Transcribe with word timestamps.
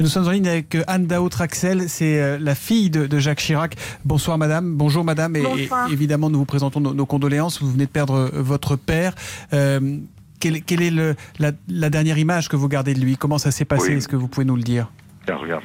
Nous 0.00 0.06
sommes 0.06 0.26
en 0.26 0.30
ligne 0.30 0.48
avec 0.48 0.74
euh, 0.74 0.84
Anne 0.86 1.06
Dao 1.06 1.28
Traxel, 1.28 1.90
c'est 1.90 2.18
euh, 2.18 2.38
la 2.40 2.54
fille 2.54 2.88
de, 2.88 3.18
Jacques 3.18 3.40
Chirac. 3.40 3.76
Bonsoir 4.06 4.38
madame, 4.38 4.74
bonjour 4.74 5.04
madame, 5.04 5.36
et, 5.36 5.44
évidemment 5.90 6.30
nous 6.30 6.38
vous 6.38 6.46
présentons 6.46 6.80
nos, 6.80 7.04
condoléances, 7.04 7.60
vous 7.60 7.70
venez 7.70 7.84
de 7.84 7.90
perdre 7.90 8.14
euh, 8.14 8.30
votre 8.32 8.76
père. 8.76 9.12
quelle, 9.50 10.56
est 10.56 10.90
le, 10.90 11.14
la, 11.38 11.90
dernière 11.90 12.16
image 12.16 12.48
que 12.48 12.56
vous 12.56 12.68
gardez 12.68 12.94
de 12.94 13.00
lui? 13.00 13.18
Comment 13.18 13.36
ça 13.36 13.50
s'est 13.50 13.66
passé? 13.66 13.92
Est-ce 13.92 14.08
que 14.08 14.16
vous 14.16 14.28
pouvez 14.28 14.46
nous 14.46 14.56
le 14.56 14.62
dire? 14.62 14.90
Regarde, 15.28 15.62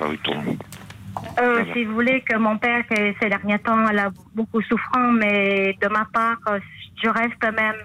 euh, 1.39 1.63
si 1.73 1.85
vous 1.85 1.93
voulez 1.93 2.21
que 2.21 2.35
mon 2.37 2.57
père, 2.57 2.83
ces 2.89 3.29
derniers 3.29 3.59
temps, 3.59 3.87
elle 3.89 3.99
a 3.99 4.09
beaucoup 4.35 4.61
souffrant, 4.61 5.13
mais 5.13 5.77
de 5.81 5.87
ma 5.87 6.05
part, 6.13 6.37
je 7.01 7.07
reste 7.07 7.41
même 7.43 7.81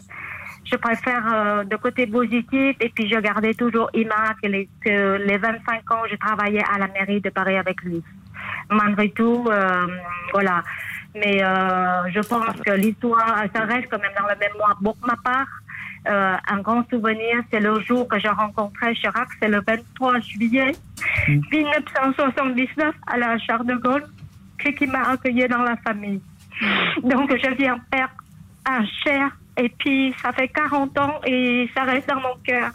je 0.73 0.77
préfère 0.79 1.23
euh, 1.33 1.65
de 1.65 1.77
côté 1.77 2.07
positif 2.07 2.77
et 2.81 2.89
puis 2.89 3.09
je 3.09 3.19
gardais 3.21 3.53
toujours 3.55 3.91
Ima 3.93 4.35
que 4.43 4.49
les, 4.49 4.69
les 4.85 5.37
25 5.37 5.93
ans 5.93 6.03
je 6.11 6.17
travaillais 6.17 6.65
à 6.75 6.79
la 6.79 6.89
mairie 6.89 7.21
de 7.21 7.29
Paris 7.31 7.57
avec 7.57 7.83
lui. 7.83 8.03
Malgré 8.71 9.11
tout, 9.11 9.45
euh, 9.49 9.87
voilà. 10.33 10.63
Mais 11.15 11.45
euh, 11.45 12.11
je 12.11 12.21
pense 12.21 12.57
que 12.65 12.73
l'histoire, 12.73 13.45
ça 13.55 13.65
reste 13.65 13.89
quand 13.91 14.01
même 14.01 14.13
dans 14.19 14.27
le 14.27 14.35
mémoire. 14.41 14.79
Pour 14.83 14.97
ma 15.07 15.17
part, 15.17 15.47
un 16.07 16.61
grand 16.63 16.89
souvenir, 16.89 17.43
c'est 17.51 17.61
le 17.61 17.81
jour 17.81 18.09
que 18.09 18.19
j'ai 18.19 18.29
rencontré 18.29 18.95
Chirac, 18.95 19.29
c'est 19.41 19.49
le 19.49 19.61
23 19.65 20.21
juillet 20.21 20.73
1979 21.29 22.95
à 23.07 23.19
la 23.19 23.39
Charles 23.39 23.67
de 23.67 23.75
Gaulle, 23.75 24.05
qui 24.59 24.87
m'a 24.87 25.11
accueilli 25.11 25.47
dans 25.47 25.63
la 25.63 25.77
famille. 25.77 26.21
Donc 27.05 27.31
je 27.31 27.51
viens 27.55 27.79
perdre 27.91 28.15
un 28.67 28.85
cher 29.05 29.31
et 29.57 29.69
puis, 29.69 30.15
ça 30.23 30.33
fait 30.33 30.49
40 30.49 30.99
ans 30.99 31.21
et 31.27 31.69
ça 31.75 31.85
reste 31.85 32.09
dans 32.09 32.21
mon 32.21 32.37
cœur. 32.45 32.71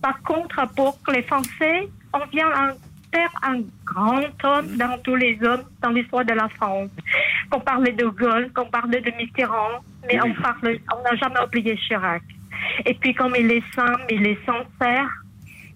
Par 0.00 0.22
contre, 0.22 0.66
pour 0.74 0.96
les 1.12 1.22
Français, 1.22 1.88
on 2.12 2.24
vient 2.26 2.48
un 2.48 2.74
père, 3.10 3.30
un 3.42 3.60
grand 3.84 4.44
homme 4.44 4.76
dans 4.76 4.98
tous 5.02 5.16
les 5.16 5.38
hommes 5.42 5.64
dans 5.82 5.90
l'histoire 5.90 6.24
de 6.24 6.32
la 6.32 6.48
France. 6.48 6.90
Qu'on 7.50 7.60
parlait 7.60 7.92
de 7.92 8.06
Gaulle, 8.06 8.52
qu'on 8.54 8.66
parlait 8.66 9.00
de 9.00 9.10
Mitterrand, 9.16 9.80
mais 10.06 10.20
on 10.22 10.32
parle, 10.34 10.78
on 10.96 11.02
n'a 11.02 11.16
jamais 11.16 11.40
oublié 11.44 11.76
Chirac. 11.76 12.22
Et 12.86 12.94
puis, 12.94 13.14
comme 13.14 13.34
il 13.36 13.50
est 13.50 13.74
simple, 13.74 14.04
il 14.10 14.26
est 14.26 14.38
sincère, 14.46 15.08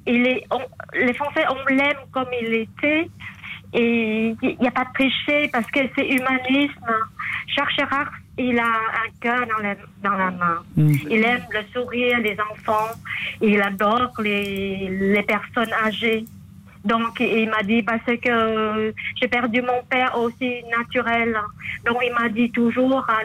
il 0.07 0.27
est, 0.27 0.47
les 0.95 1.15
Français, 1.15 1.45
on 1.51 1.75
l'aime 1.75 1.97
comme 2.13 2.29
il 2.41 2.55
était, 2.55 3.09
et 3.73 4.37
il 4.41 4.57
n'y 4.61 4.69
a 4.69 4.71
pas 4.71 4.85
de 4.85 4.93
tricher 4.95 5.49
parce 5.49 5.67
que 5.71 5.81
c'est 5.97 6.07
humanisme. 6.07 6.87
Charles 7.49 7.71
Chirac, 7.71 8.09
il 8.39 8.59
a 8.59 8.65
un 8.65 9.11
cœur 9.21 9.47
dans 9.47 9.63
la, 9.63 9.75
dans 10.03 10.17
la 10.17 10.31
main. 10.31 10.63
Mm. 10.77 10.93
Il 11.11 11.25
aime 11.25 11.45
le 11.51 11.61
sourire 11.73 12.23
des 12.23 12.37
enfants. 12.51 12.91
Il 13.41 13.61
adore 13.63 14.13
les, 14.21 14.89
les 14.89 15.23
personnes 15.23 15.73
âgées. 15.85 16.25
Donc, 16.85 17.19
il 17.21 17.49
m'a 17.49 17.63
dit, 17.63 17.83
parce 17.83 18.05
que 18.05 18.95
j'ai 19.19 19.29
perdu 19.29 19.63
mon 19.63 19.83
père 19.89 20.19
aussi 20.19 20.63
naturel. 20.77 21.35
Donc, 21.87 21.97
il 22.05 22.13
m'a 22.13 22.29
dit 22.29 22.51
toujours, 22.51 23.07
hein, 23.09 23.23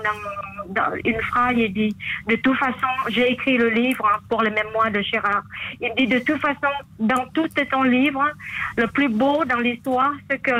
dans, 0.69 0.93
une 1.03 1.19
phrase, 1.23 1.55
il 1.57 1.73
dit, 1.73 1.95
de 2.27 2.37
toute 2.37 2.55
façon, 2.55 2.87
j'ai 3.09 3.33
écrit 3.33 3.57
le 3.57 3.69
livre 3.69 4.05
hein, 4.05 4.19
pour 4.29 4.43
les 4.43 4.51
mémoires 4.51 4.91
de 4.91 5.01
Gérard. 5.01 5.43
Il 5.81 5.93
dit, 5.97 6.07
de 6.07 6.19
toute 6.19 6.39
façon, 6.39 6.71
dans 6.99 7.25
tout 7.33 7.49
ton 7.69 7.83
livre, 7.83 8.25
le 8.77 8.87
plus 8.87 9.09
beau 9.09 9.43
dans 9.43 9.59
l'histoire, 9.59 10.13
c'est 10.29 10.39
que 10.39 10.51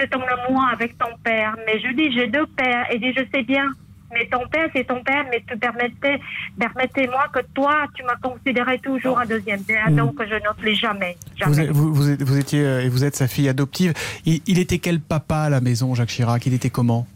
c'est 0.00 0.08
ton 0.08 0.22
amour 0.22 0.64
avec 0.72 0.96
ton 0.98 1.16
père. 1.22 1.56
Mais 1.66 1.80
je 1.80 1.92
dis, 1.94 2.12
j'ai 2.12 2.26
deux 2.26 2.46
pères. 2.46 2.86
Et 2.90 2.98
dit, 2.98 3.12
je 3.12 3.22
sais 3.32 3.42
bien. 3.42 3.66
Mais 4.12 4.26
ton 4.26 4.46
père, 4.48 4.68
c'est 4.74 4.84
ton 4.84 5.02
père, 5.04 5.24
mais 5.30 5.40
te 5.40 5.56
permettez, 5.56 6.20
permettez-moi 6.58 7.26
que 7.32 7.40
toi, 7.54 7.86
tu 7.94 8.02
m'as 8.02 8.16
considéré 8.16 8.78
toujours 8.80 9.20
un 9.20 9.26
deuxième 9.26 9.62
père, 9.62 9.88
mm. 9.88 9.94
donc 9.94 10.20
je 10.20 10.34
n'oublie 10.34 10.74
jamais. 10.74 11.16
jamais. 11.36 11.68
Vous, 11.68 11.94
vous, 11.94 12.16
vous, 12.18 12.38
étiez 12.38 12.64
euh, 12.64 12.82
et 12.82 12.88
vous 12.88 13.04
êtes 13.04 13.14
sa 13.14 13.28
fille 13.28 13.48
adoptive. 13.48 13.94
Il, 14.26 14.58
était 14.58 14.78
quel 14.78 14.98
papa 14.98 15.36
à 15.36 15.48
la 15.48 15.60
maison, 15.60 15.94
Jacques 15.94 16.08
Chirac? 16.08 16.44
Il 16.44 16.54
était 16.54 16.70
comment? 16.70 17.06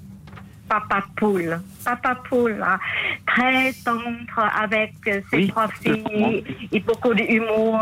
Papa 0.69 1.05
poule, 1.17 1.61
papa 1.85 2.15
poule, 2.29 2.65
hein. 2.65 2.79
très 3.27 3.73
tendre 3.85 4.53
avec 4.57 4.95
ses 5.31 5.49
trois 5.49 5.69
filles, 5.69 6.45
et 6.71 6.81
beaucoup 6.81 7.13
d'humour. 7.13 7.81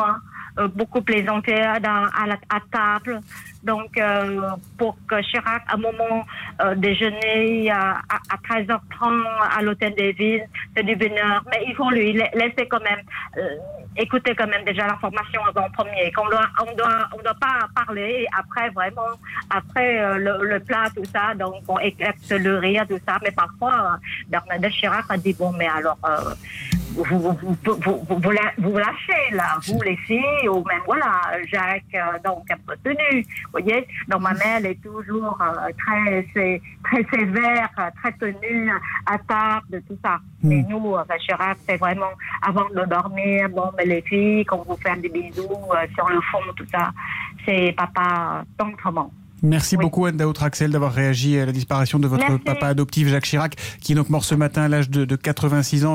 Euh, 0.58 0.68
beaucoup 0.68 1.00
plaisanté 1.00 1.62
à, 1.62 1.76
à, 1.76 2.26
la, 2.26 2.36
à 2.50 2.60
table. 2.70 3.20
Donc, 3.62 3.96
euh, 3.96 4.50
pour 4.76 4.98
que 5.08 5.22
Chirac, 5.22 5.62
à 5.66 5.74
un 5.74 5.78
moment 5.78 6.26
euh, 6.60 6.74
déjeuner 6.74 7.70
à, 7.70 8.02
à, 8.10 8.36
13h30 8.36 8.78
à 9.56 9.62
l'hôtel 9.62 9.94
des 9.94 10.12
villes, 10.12 10.46
c'est 10.76 10.82
du 10.82 10.94
bonheur. 10.94 11.42
Mais 11.50 11.64
il 11.66 11.74
faut 11.74 11.88
lui 11.88 12.12
laisser 12.12 12.68
quand 12.68 12.82
même, 12.82 13.00
écouter 13.96 14.34
quand 14.34 14.46
même 14.46 14.64
déjà 14.64 14.86
l'information 14.86 15.42
avant 15.46 15.70
premier. 15.70 16.12
On 16.18 16.28
doit, 16.28 16.48
on 17.18 17.22
doit 17.22 17.38
pas 17.40 17.66
parler 17.74 18.26
après 18.38 18.68
vraiment, 18.70 19.12
après 19.48 20.18
le, 20.18 20.58
plat, 20.58 20.90
tout 20.94 21.04
ça. 21.04 21.34
Donc, 21.34 21.62
on 21.66 21.78
éclate 21.78 22.16
le 22.30 22.58
rire, 22.58 22.84
tout 22.86 23.00
ça. 23.08 23.16
Mais 23.22 23.30
parfois, 23.30 23.98
Bernadette 24.28 24.72
Chirac 24.72 25.06
a 25.08 25.16
dit, 25.16 25.32
bon, 25.32 25.52
mais 25.52 25.68
alors, 25.68 25.98
vous, 26.94 27.04
vous, 27.04 27.36
vous, 27.64 28.06
vous, 28.58 28.78
lâchez 28.78 29.30
là, 29.32 29.58
vous 29.66 29.80
filles, 30.06 30.48
ou 30.48 30.64
même 30.64 30.82
voilà, 30.86 31.20
Jacques, 31.50 31.82
euh, 31.94 32.18
donc 32.24 32.50
un 32.50 32.56
peu 32.66 32.76
tenu, 32.84 33.22
vous 33.22 33.50
voyez. 33.52 33.86
Donc 34.08 34.22
ma 34.22 34.32
mère, 34.34 34.58
elle 34.58 34.66
est 34.66 34.82
toujours 34.82 35.38
euh, 35.40 35.70
très, 35.78 36.22
très 36.84 37.06
sévère, 37.12 37.68
très 38.02 38.12
tenue 38.12 38.70
à 39.06 39.18
table, 39.18 39.82
tout 39.88 39.98
ça. 40.04 40.18
Hmm. 40.42 40.48
Mais 40.48 40.64
nous, 40.68 40.94
euh, 40.96 41.02
Chirac, 41.20 41.58
c'est 41.68 41.76
vraiment 41.76 42.12
avant 42.46 42.68
de 42.68 42.84
dormir, 42.86 43.48
bon, 43.50 43.70
mais 43.76 43.86
les 43.86 44.02
filles, 44.02 44.44
quand 44.44 44.64
vous 44.66 44.76
faites 44.76 45.00
des 45.00 45.08
bisous 45.08 45.48
sur 45.94 46.08
le 46.08 46.20
fond, 46.20 46.38
tout 46.56 46.66
ça, 46.70 46.90
c'est 47.46 47.74
papa 47.76 48.44
tendrement. 48.58 49.10
Merci 49.42 49.76
beaucoup 49.76 50.06
Anne 50.06 50.32
Traxel 50.32 50.70
d'avoir 50.70 50.92
réagi 50.92 51.36
à 51.36 51.46
la 51.46 51.50
disparition 51.50 51.98
de 51.98 52.06
votre 52.06 52.36
papa 52.38 52.68
adoptif 52.68 53.08
Jacques 53.08 53.24
Chirac, 53.24 53.56
qui 53.80 53.92
est 53.92 53.94
donc 53.96 54.08
mort 54.08 54.24
ce 54.24 54.36
matin 54.36 54.62
à 54.62 54.68
l'âge 54.68 54.88
de 54.88 55.16
86 55.16 55.84
ans. 55.84 55.90